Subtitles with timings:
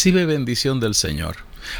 [0.00, 1.36] Recibe bendición del Señor.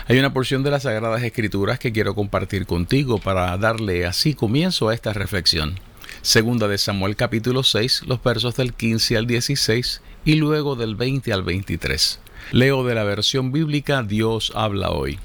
[0.06, 4.90] Hay una porción de las Sagradas Escrituras que quiero compartir contigo para darle así comienzo
[4.90, 5.80] a esta reflexión.
[6.20, 11.32] Segunda de Samuel capítulo 6, los versos del 15 al 16 y luego del 20
[11.32, 12.20] al 23.
[12.52, 15.18] Leo de la versión bíblica Dios habla hoy.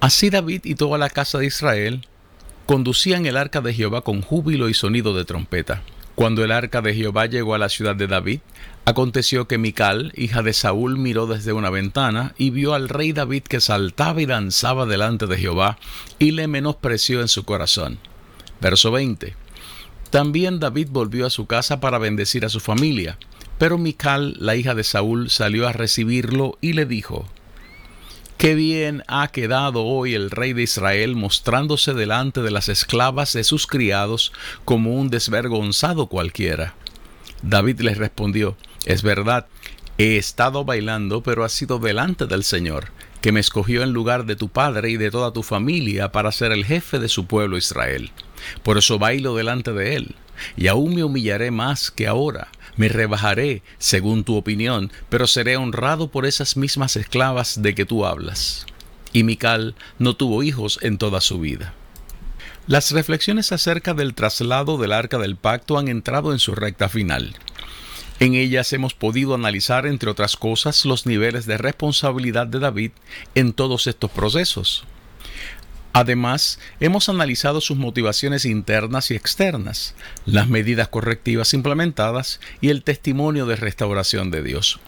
[0.00, 2.06] Así David y toda la casa de Israel
[2.66, 5.82] conducían el arca de Jehová con júbilo y sonido de trompeta.
[6.14, 8.40] Cuando el arca de Jehová llegó a la ciudad de David,
[8.84, 13.42] aconteció que Mical, hija de Saúl, miró desde una ventana y vio al rey David
[13.42, 15.78] que saltaba y danzaba delante de Jehová
[16.18, 17.98] y le menospreció en su corazón.
[18.60, 19.34] Verso 20.
[20.10, 23.18] También David volvió a su casa para bendecir a su familia,
[23.58, 27.26] pero Mical, la hija de Saúl, salió a recibirlo y le dijo,
[28.36, 33.44] Qué bien ha quedado hoy el rey de Israel mostrándose delante de las esclavas de
[33.44, 34.32] sus criados
[34.64, 36.74] como un desvergonzado cualquiera.
[37.42, 39.46] David les respondió, es verdad,
[39.98, 42.88] he estado bailando, pero ha sido delante del Señor,
[43.20, 46.52] que me escogió en lugar de tu padre y de toda tu familia para ser
[46.52, 48.10] el jefe de su pueblo Israel.
[48.62, 50.14] Por eso bailo delante de él,
[50.56, 56.10] y aún me humillaré más que ahora, me rebajaré, según tu opinión, pero seré honrado
[56.10, 58.66] por esas mismas esclavas de que tú hablas.
[59.12, 61.72] Y Mical no tuvo hijos en toda su vida.
[62.66, 67.34] Las reflexiones acerca del traslado del arca del pacto han entrado en su recta final.
[68.20, 72.92] En ellas hemos podido analizar, entre otras cosas, los niveles de responsabilidad de David
[73.34, 74.84] en todos estos procesos.
[75.92, 79.94] Además, hemos analizado sus motivaciones internas y externas,
[80.26, 84.80] las medidas correctivas implementadas y el testimonio de restauración de Dios.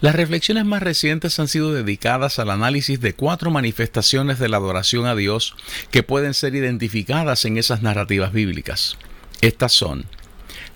[0.00, 5.06] Las reflexiones más recientes han sido dedicadas al análisis de cuatro manifestaciones de la adoración
[5.06, 5.56] a Dios
[5.90, 8.98] que pueden ser identificadas en esas narrativas bíblicas.
[9.40, 10.04] Estas son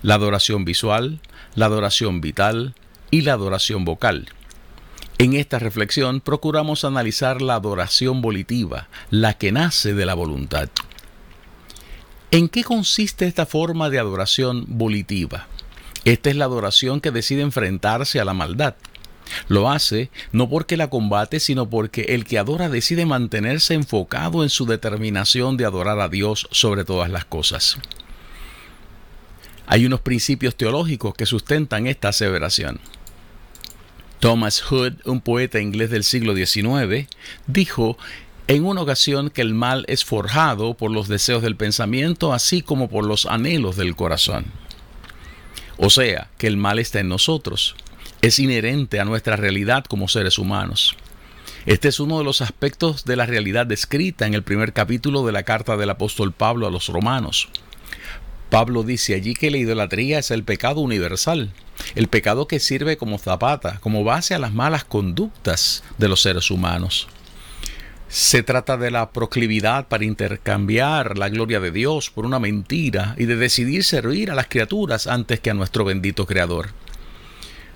[0.01, 1.19] la adoración visual,
[1.55, 2.75] la adoración vital
[3.11, 4.29] y la adoración vocal.
[5.17, 10.69] En esta reflexión procuramos analizar la adoración volitiva, la que nace de la voluntad.
[12.31, 15.47] ¿En qué consiste esta forma de adoración volitiva?
[16.05, 18.75] Esta es la adoración que decide enfrentarse a la maldad.
[19.47, 24.49] Lo hace no porque la combate, sino porque el que adora decide mantenerse enfocado en
[24.49, 27.77] su determinación de adorar a Dios sobre todas las cosas.
[29.71, 32.79] Hay unos principios teológicos que sustentan esta aseveración.
[34.19, 37.07] Thomas Hood, un poeta inglés del siglo XIX,
[37.45, 37.95] dijo
[38.47, 42.89] en una ocasión que el mal es forjado por los deseos del pensamiento así como
[42.89, 44.45] por los anhelos del corazón.
[45.77, 47.75] O sea, que el mal está en nosotros,
[48.23, 50.97] es inherente a nuestra realidad como seres humanos.
[51.67, 55.31] Este es uno de los aspectos de la realidad descrita en el primer capítulo de
[55.31, 57.49] la carta del apóstol Pablo a los romanos.
[58.49, 61.51] Pablo dice allí que la idolatría es el pecado universal,
[61.95, 66.49] el pecado que sirve como zapata, como base a las malas conductas de los seres
[66.49, 67.07] humanos.
[68.07, 73.25] Se trata de la proclividad para intercambiar la gloria de Dios por una mentira y
[73.25, 76.69] de decidir servir a las criaturas antes que a nuestro bendito Creador.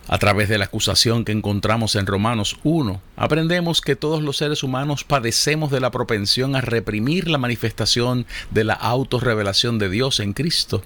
[0.07, 4.61] A través de la acusación que encontramos en Romanos 1, aprendemos que todos los seres
[4.61, 10.33] humanos padecemos de la propensión a reprimir la manifestación de la autorrevelación de Dios en
[10.33, 10.83] Cristo,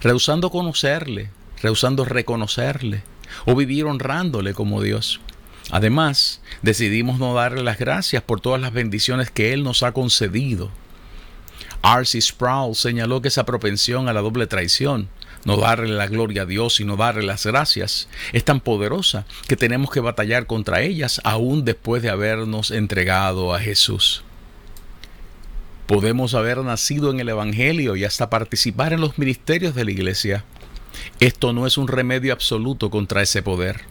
[0.00, 1.30] rehusando conocerle,
[1.62, 3.02] rehusando reconocerle
[3.44, 5.20] o vivir honrándole como Dios.
[5.70, 10.70] Además, decidimos no darle las gracias por todas las bendiciones que Él nos ha concedido.
[11.82, 12.20] R.C.
[12.20, 15.08] Sproul señaló que esa propensión a la doble traición
[15.44, 19.56] no darle la gloria a Dios y no darle las gracias, es tan poderosa que
[19.56, 24.24] tenemos que batallar contra ellas aún después de habernos entregado a Jesús.
[25.86, 30.44] Podemos haber nacido en el Evangelio y hasta participar en los ministerios de la Iglesia.
[31.20, 33.82] Esto no es un remedio absoluto contra ese poder.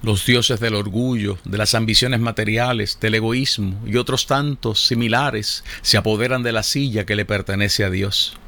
[0.00, 5.98] Los dioses del orgullo, de las ambiciones materiales, del egoísmo y otros tantos similares se
[5.98, 8.38] apoderan de la silla que le pertenece a Dios.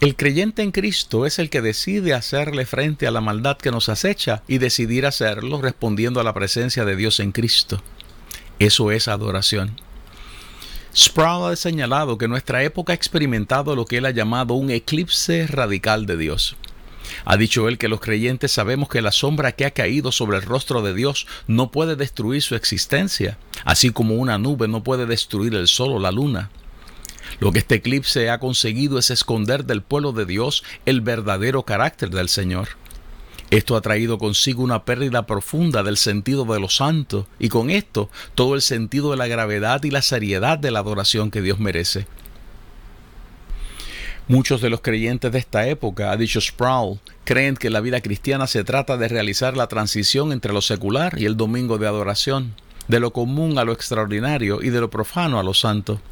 [0.00, 3.88] El creyente en Cristo es el que decide hacerle frente a la maldad que nos
[3.88, 7.82] acecha y decidir hacerlo respondiendo a la presencia de Dios en Cristo.
[8.60, 9.80] Eso es adoración.
[10.94, 15.48] Sproul ha señalado que nuestra época ha experimentado lo que él ha llamado un eclipse
[15.48, 16.56] radical de Dios.
[17.24, 20.44] Ha dicho él que los creyentes sabemos que la sombra que ha caído sobre el
[20.44, 25.56] rostro de Dios no puede destruir su existencia, así como una nube no puede destruir
[25.56, 26.50] el sol o la luna.
[27.40, 32.10] Lo que este eclipse ha conseguido es esconder del pueblo de Dios el verdadero carácter
[32.10, 32.68] del Señor.
[33.50, 38.10] Esto ha traído consigo una pérdida profunda del sentido de lo santo y con esto
[38.34, 42.06] todo el sentido de la gravedad y la seriedad de la adoración que Dios merece.
[44.26, 48.46] Muchos de los creyentes de esta época, ha dicho Sproul, creen que la vida cristiana
[48.46, 52.54] se trata de realizar la transición entre lo secular y el domingo de adoración,
[52.88, 56.02] de lo común a lo extraordinario y de lo profano a lo santo.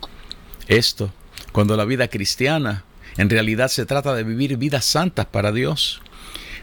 [0.69, 1.13] Esto,
[1.53, 2.85] cuando la vida cristiana
[3.17, 6.03] en realidad se trata de vivir vidas santas para Dios,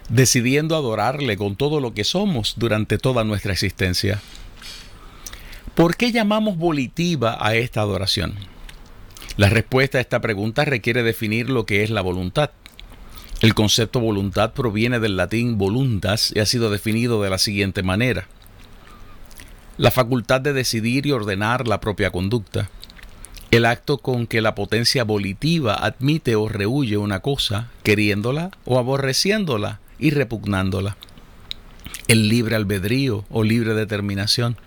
[0.10, 4.22] decidiendo adorarle con todo lo que somos durante toda nuestra existencia.
[5.74, 8.36] ¿Por qué llamamos volitiva a esta adoración?
[9.38, 12.52] La respuesta a esta pregunta requiere definir lo que es la voluntad.
[13.42, 18.28] El concepto voluntad proviene del latín voluntas y ha sido definido de la siguiente manera.
[19.78, 22.70] La facultad de decidir y ordenar la propia conducta
[23.56, 29.80] el acto con que la potencia volitiva admite o rehuye una cosa, queriéndola o aborreciéndola
[30.00, 30.98] y repugnándola.
[32.08, 34.58] El libre albedrío o libre determinación.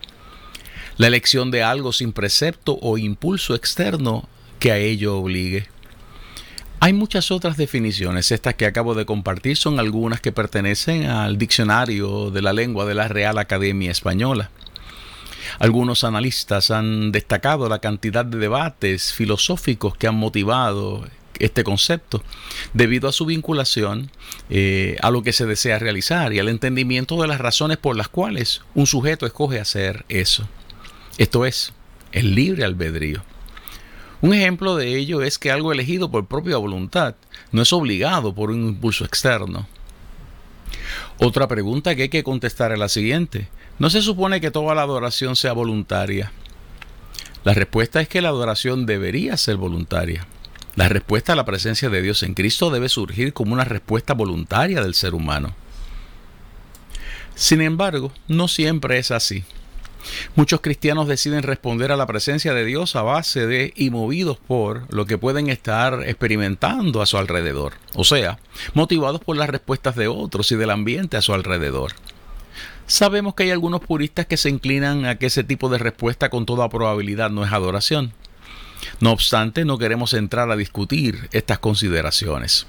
[0.99, 4.29] La elección de algo sin precepto o impulso externo
[4.61, 5.67] que a ello obligue.
[6.79, 12.31] Hay muchas otras definiciones, estas que acabo de compartir son algunas que pertenecen al diccionario
[12.31, 14.51] de la lengua de la Real Academia Española.
[15.59, 21.07] Algunos analistas han destacado la cantidad de debates filosóficos que han motivado
[21.39, 22.23] este concepto,
[22.73, 24.11] debido a su vinculación
[24.49, 28.09] eh, a lo que se desea realizar y al entendimiento de las razones por las
[28.09, 30.49] cuales un sujeto escoge hacer eso.
[31.19, 31.73] Esto es,
[32.13, 33.23] el libre albedrío.
[34.23, 37.17] Un ejemplo de ello es que algo elegido por propia voluntad
[37.53, 39.69] no es obligado por un impulso externo.
[41.19, 43.49] Otra pregunta que hay que contestar es la siguiente.
[43.79, 46.33] ¿No se supone que toda la adoración sea voluntaria?
[47.45, 50.27] La respuesta es que la adoración debería ser voluntaria.
[50.77, 54.81] La respuesta a la presencia de Dios en Cristo debe surgir como una respuesta voluntaria
[54.83, 55.55] del ser humano.
[57.35, 59.45] Sin embargo, no siempre es así.
[60.37, 64.93] Muchos cristianos deciden responder a la presencia de Dios a base de y movidos por
[64.93, 68.39] lo que pueden estar experimentando a su alrededor, o sea,
[68.73, 71.93] motivados por las respuestas de otros y del ambiente a su alrededor.
[72.87, 76.47] Sabemos que hay algunos puristas que se inclinan a que ese tipo de respuesta con
[76.47, 78.13] toda probabilidad no es adoración.
[79.01, 82.67] No obstante, no queremos entrar a discutir estas consideraciones.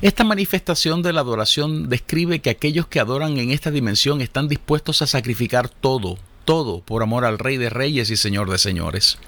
[0.00, 5.02] Esta manifestación de la adoración describe que aquellos que adoran en esta dimensión están dispuestos
[5.02, 9.18] a sacrificar todo, todo por amor al Rey de Reyes y Señor de Señores.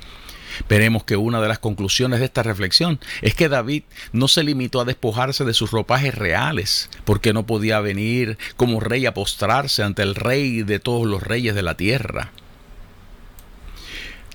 [0.68, 4.80] Veremos que una de las conclusiones de esta reflexión es que David no se limitó
[4.80, 10.02] a despojarse de sus ropajes reales, porque no podía venir como rey a postrarse ante
[10.02, 12.32] el rey de todos los reyes de la tierra.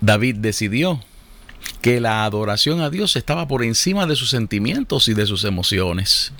[0.01, 1.01] David decidió
[1.81, 6.33] que la adoración a Dios estaba por encima de sus sentimientos y de sus emociones.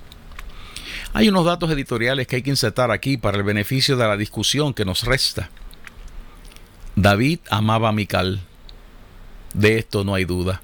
[1.12, 4.74] Hay unos datos editoriales que hay que insertar aquí para el beneficio de la discusión
[4.74, 5.50] que nos resta.
[6.94, 8.40] David amaba a Mical,
[9.54, 10.60] de esto no hay duda.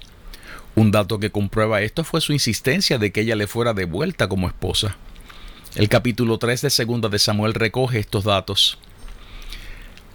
[0.75, 4.47] Un dato que comprueba esto fue su insistencia de que ella le fuera devuelta como
[4.47, 4.95] esposa.
[5.75, 8.77] El capítulo 3 de Segunda de Samuel recoge estos datos.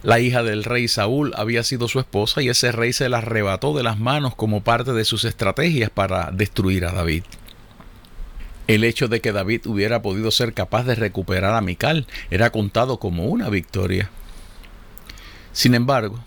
[0.03, 3.77] La hija del rey Saúl había sido su esposa y ese rey se la arrebató
[3.77, 7.23] de las manos como parte de sus estrategias para destruir a David.
[8.67, 12.99] El hecho de que David hubiera podido ser capaz de recuperar a Mical era contado
[12.99, 14.11] como una victoria.
[15.53, 16.25] Sin embargo,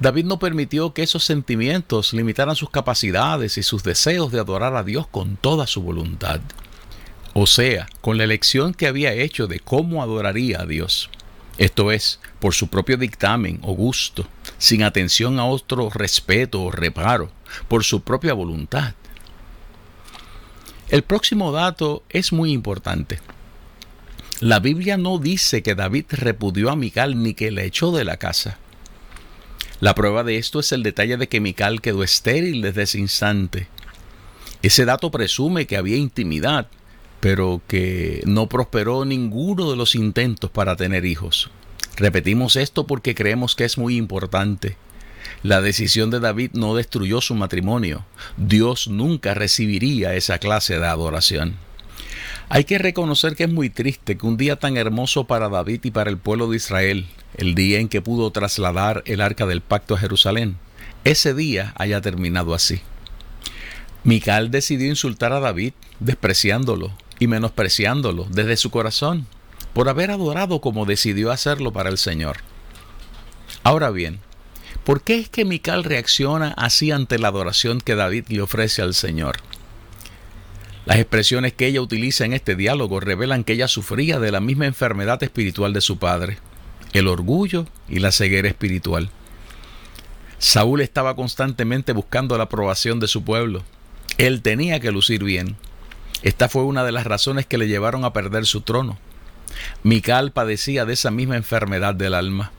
[0.00, 4.84] David no permitió que esos sentimientos limitaran sus capacidades y sus deseos de adorar a
[4.84, 6.40] Dios con toda su voluntad.
[7.34, 11.10] O sea, con la elección que había hecho de cómo adoraría a Dios.
[11.58, 14.26] Esto es, por su propio dictamen o gusto,
[14.58, 17.32] sin atención a otro respeto o reparo,
[17.66, 18.94] por su propia voluntad.
[20.88, 23.18] El próximo dato es muy importante.
[24.40, 28.16] La Biblia no dice que David repudió a Mical ni que le echó de la
[28.16, 28.58] casa.
[29.80, 33.68] La prueba de esto es el detalle de que Mical quedó estéril desde ese instante.
[34.60, 36.66] Ese dato presume que había intimidad,
[37.20, 41.50] pero que no prosperó ninguno de los intentos para tener hijos.
[41.96, 44.76] Repetimos esto porque creemos que es muy importante.
[45.44, 48.04] La decisión de David no destruyó su matrimonio.
[48.36, 51.56] Dios nunca recibiría esa clase de adoración.
[52.50, 55.90] Hay que reconocer que es muy triste que un día tan hermoso para David y
[55.90, 59.94] para el pueblo de Israel, el día en que pudo trasladar el arca del pacto
[59.94, 60.56] a Jerusalén,
[61.04, 62.80] ese día haya terminado así.
[64.02, 69.26] Mical decidió insultar a David, despreciándolo y menospreciándolo desde su corazón,
[69.74, 72.38] por haber adorado como decidió hacerlo para el Señor.
[73.62, 74.20] Ahora bien,
[74.84, 78.94] ¿por qué es que Mical reacciona así ante la adoración que David le ofrece al
[78.94, 79.36] Señor?
[80.88, 84.64] Las expresiones que ella utiliza en este diálogo revelan que ella sufría de la misma
[84.64, 86.38] enfermedad espiritual de su padre,
[86.94, 89.10] el orgullo y la ceguera espiritual.
[90.38, 93.64] Saúl estaba constantemente buscando la aprobación de su pueblo.
[94.16, 95.56] Él tenía que lucir bien.
[96.22, 98.96] Esta fue una de las razones que le llevaron a perder su trono.
[99.82, 102.50] Mical padecía de esa misma enfermedad del alma.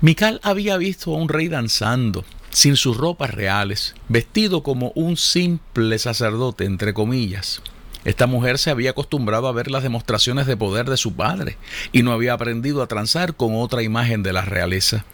[0.00, 5.98] Mical había visto a un rey danzando, sin sus ropas reales, vestido como un simple
[5.98, 7.62] sacerdote, entre comillas.
[8.04, 11.56] Esta mujer se había acostumbrado a ver las demostraciones de poder de su padre
[11.92, 15.04] y no había aprendido a transar con otra imagen de la realeza.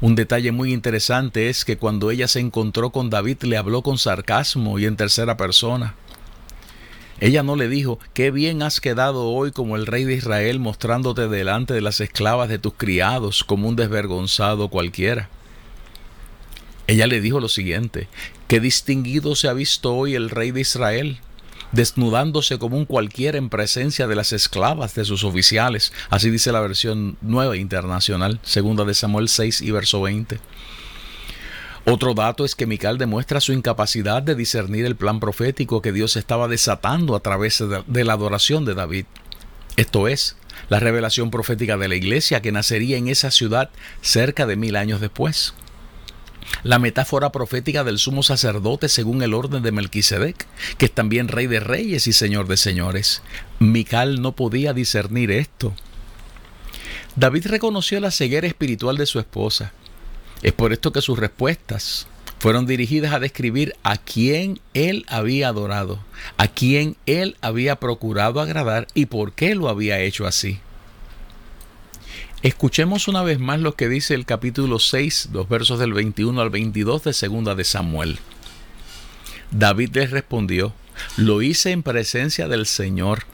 [0.00, 3.98] Un detalle muy interesante es que cuando ella se encontró con David le habló con
[3.98, 5.94] sarcasmo y en tercera persona.
[7.18, 11.28] Ella no le dijo, qué bien has quedado hoy como el rey de Israel mostrándote
[11.28, 15.30] delante de las esclavas de tus criados como un desvergonzado cualquiera.
[16.86, 18.08] Ella le dijo lo siguiente,
[18.48, 21.20] qué distinguido se ha visto hoy el rey de Israel,
[21.70, 25.92] desnudándose como un cualquiera en presencia de las esclavas de sus oficiales.
[26.10, 30.38] Así dice la versión nueva internacional, segunda de Samuel 6 y verso 20.
[31.84, 36.16] Otro dato es que Mical demuestra su incapacidad de discernir el plan profético que Dios
[36.16, 39.06] estaba desatando a través de la adoración de David.
[39.76, 40.36] Esto es,
[40.68, 43.70] la revelación profética de la iglesia que nacería en esa ciudad
[44.00, 45.54] cerca de mil años después.
[46.62, 50.46] La metáfora profética del sumo sacerdote según el orden de Melquisedec,
[50.78, 53.22] que es también rey de reyes y señor de señores.
[53.58, 55.74] Mical no podía discernir esto.
[57.16, 59.72] David reconoció la ceguera espiritual de su esposa
[60.42, 62.06] es por esto que sus respuestas
[62.38, 66.00] fueron dirigidas a describir a quién él había adorado,
[66.36, 70.58] a quién él había procurado agradar y por qué lo había hecho así.
[72.42, 76.50] Escuchemos una vez más lo que dice el capítulo 6, los versos del 21 al
[76.50, 78.18] 22 de Segunda de Samuel.
[79.52, 80.74] David les respondió,
[81.16, 83.26] lo hice en presencia del Señor,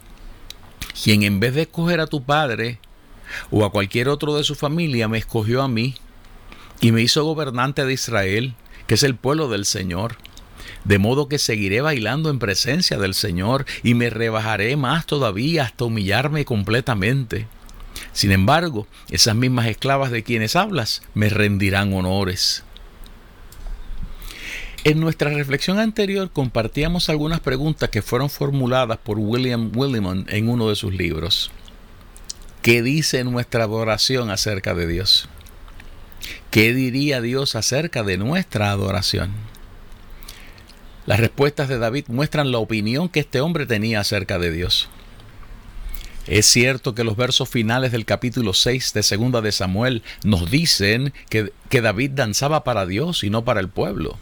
[1.03, 2.81] quien en vez de escoger a tu padre
[3.51, 5.95] o a cualquier otro de su familia, me escogió a mí
[6.83, 8.53] y me hizo gobernante de Israel,
[8.87, 10.17] que es el pueblo del Señor.
[10.85, 15.87] De modo que seguiré bailando en presencia del Señor y me rebajaré más todavía hasta
[15.87, 17.47] humillarme completamente.
[18.13, 22.65] Sin embargo, esas mismas esclavas de quienes hablas me rendirán honores.
[24.85, 30.69] En nuestra reflexión anterior compartíamos algunas preguntas que fueron formuladas por William Willimon en uno
[30.69, 31.51] de sus libros.
[32.63, 35.29] ¿Qué dice nuestra adoración acerca de Dios?
[36.51, 39.33] ¿Qué diría Dios acerca de nuestra adoración?
[41.07, 44.89] Las respuestas de David muestran la opinión que este hombre tenía acerca de Dios.
[46.29, 51.15] Es cierto que los versos finales del capítulo 6 de Segunda de Samuel nos dicen
[51.31, 54.19] que, que David danzaba para Dios y no para el pueblo.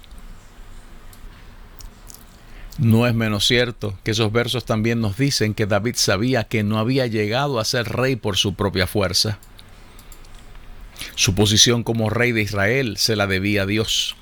[2.79, 6.79] No es menos cierto que esos versos también nos dicen que David sabía que no
[6.79, 9.41] había llegado a ser rey por su propia fuerza.
[11.17, 14.15] Su posición como rey de Israel se la debía a Dios.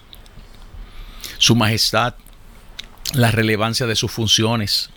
[1.36, 2.14] Su majestad,
[3.12, 4.88] la relevancia de sus funciones,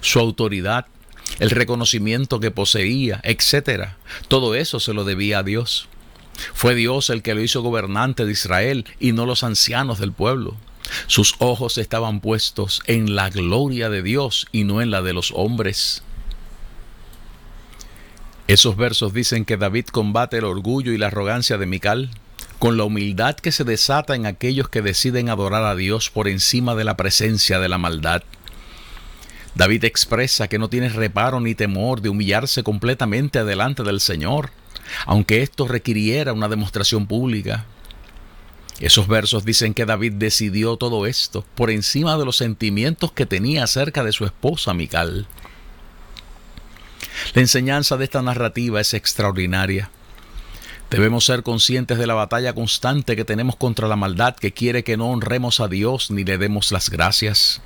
[0.00, 0.86] su autoridad,
[1.38, 3.88] el reconocimiento que poseía, etc.
[4.28, 5.88] Todo eso se lo debía a Dios.
[6.52, 10.56] Fue Dios el que lo hizo gobernante de Israel y no los ancianos del pueblo.
[11.06, 15.32] Sus ojos estaban puestos en la gloria de Dios y no en la de los
[15.34, 16.02] hombres.
[18.46, 22.10] Esos versos dicen que David combate el orgullo y la arrogancia de Mical
[22.58, 26.74] con la humildad que se desata en aquellos que deciden adorar a Dios por encima
[26.74, 28.22] de la presencia de la maldad.
[29.54, 34.50] David expresa que no tiene reparo ni temor de humillarse completamente delante del Señor,
[35.06, 37.64] aunque esto requiriera una demostración pública.
[38.80, 43.64] Esos versos dicen que David decidió todo esto por encima de los sentimientos que tenía
[43.64, 45.28] acerca de su esposa Mical.
[47.34, 49.90] La enseñanza de esta narrativa es extraordinaria.
[50.90, 54.96] Debemos ser conscientes de la batalla constante que tenemos contra la maldad que quiere que
[54.96, 57.62] no honremos a Dios ni le demos las gracias.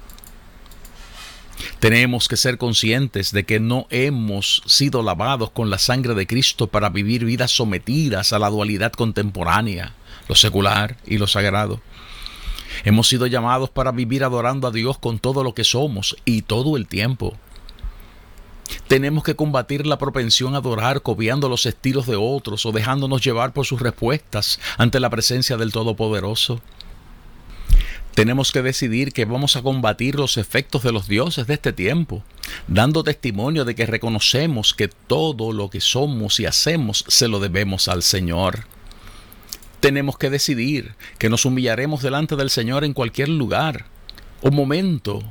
[1.81, 6.67] Tenemos que ser conscientes de que no hemos sido lavados con la sangre de Cristo
[6.67, 9.95] para vivir vidas sometidas a la dualidad contemporánea,
[10.29, 11.81] lo secular y lo sagrado.
[12.85, 16.77] Hemos sido llamados para vivir adorando a Dios con todo lo que somos y todo
[16.77, 17.37] el tiempo.
[18.87, 23.53] Tenemos que combatir la propensión a adorar copiando los estilos de otros o dejándonos llevar
[23.53, 26.61] por sus respuestas ante la presencia del Todopoderoso.
[28.15, 32.25] Tenemos que decidir que vamos a combatir los efectos de los dioses de este tiempo,
[32.67, 37.87] dando testimonio de que reconocemos que todo lo que somos y hacemos se lo debemos
[37.89, 38.67] al Señor.
[39.81, 43.87] Tenemos que decidir que nos humillaremos delante del Señor en cualquier lugar
[44.43, 45.23] o momento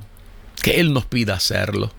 [0.62, 1.92] que Él nos pida hacerlo.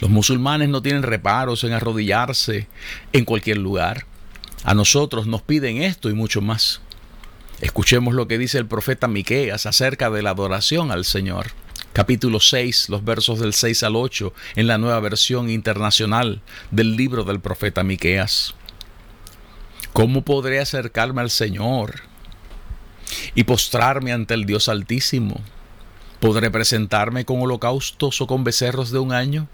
[0.00, 2.68] Los musulmanes no tienen reparos en arrodillarse
[3.12, 4.06] en cualquier lugar.
[4.64, 6.80] A nosotros nos piden esto y mucho más.
[7.60, 11.48] Escuchemos lo que dice el profeta Miqueas acerca de la adoración al Señor.
[11.92, 17.24] Capítulo 6, los versos del 6 al 8, en la nueva versión internacional del libro
[17.24, 18.54] del profeta Miqueas.
[19.92, 22.02] ¿Cómo podré acercarme al Señor
[23.34, 25.40] y postrarme ante el Dios Altísimo?
[26.20, 29.48] ¿Podré presentarme con holocaustos o con becerros de un año?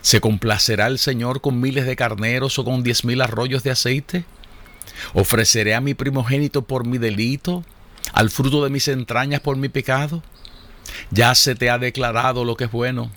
[0.00, 4.24] ¿Se complacerá el Señor con miles de carneros o con diez mil arroyos de aceite?
[5.14, 7.64] ¿Ofreceré a mi primogénito por mi delito?
[8.12, 10.22] ¿Al fruto de mis entrañas por mi pecado?
[11.10, 13.10] Ya se te ha declarado lo que es bueno.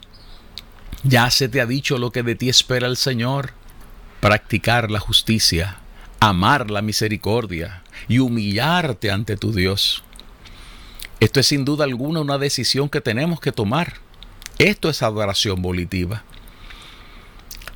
[1.03, 3.53] Ya se te ha dicho lo que de ti espera el Señor.
[4.19, 5.77] Practicar la justicia,
[6.19, 10.03] amar la misericordia y humillarte ante tu Dios.
[11.19, 13.95] Esto es sin duda alguna una decisión que tenemos que tomar.
[14.57, 16.23] Esto es adoración volitiva.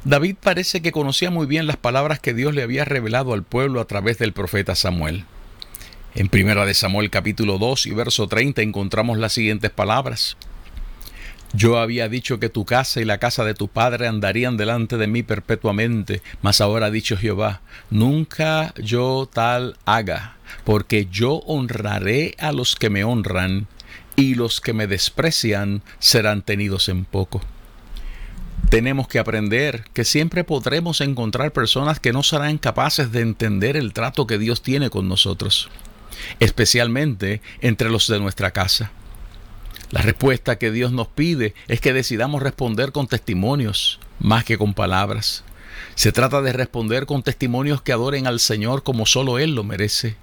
[0.06, 3.80] David parece que conocía muy bien las palabras que Dios le había revelado al pueblo
[3.80, 5.24] a través del profeta Samuel.
[6.14, 10.36] En primera de Samuel capítulo 2 y verso 30 encontramos las siguientes palabras.
[11.54, 15.08] Yo había dicho que tu casa y la casa de tu padre andarían delante de
[15.08, 22.52] mí perpetuamente, mas ahora ha dicho Jehová, nunca yo tal haga, porque yo honraré a
[22.52, 23.68] los que me honran,
[24.18, 27.42] y los que me desprecian serán tenidos en poco.
[28.74, 33.94] Tenemos que aprender que siempre podremos encontrar personas que no serán capaces de entender el
[33.94, 35.70] trato que Dios tiene con nosotros,
[36.40, 38.92] especialmente entre los de nuestra casa.
[39.92, 44.74] La respuesta que Dios nos pide es que decidamos responder con testimonios más que con
[44.74, 45.44] palabras.
[45.94, 50.16] Se trata de responder con testimonios que adoren al Señor como solo Él lo merece.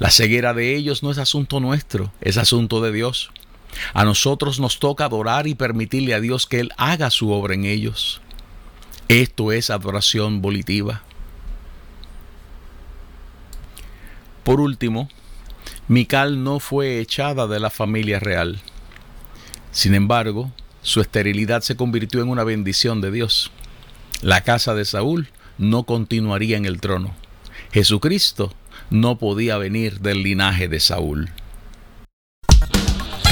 [0.00, 3.30] La ceguera de ellos no es asunto nuestro, es asunto de Dios.
[3.94, 7.64] A nosotros nos toca adorar y permitirle a Dios que Él haga su obra en
[7.64, 8.20] ellos.
[9.08, 11.02] Esto es adoración volitiva.
[14.44, 15.08] Por último,
[15.88, 18.60] Mical no fue echada de la familia real.
[19.72, 20.52] Sin embargo,
[20.82, 23.50] su esterilidad se convirtió en una bendición de Dios.
[24.22, 25.28] La casa de Saúl
[25.58, 27.14] no continuaría en el trono.
[27.72, 28.54] Jesucristo
[28.90, 31.30] no podía venir del linaje de Saúl.